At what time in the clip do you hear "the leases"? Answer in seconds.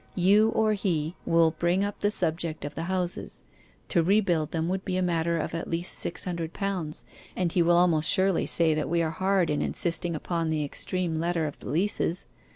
11.59-12.25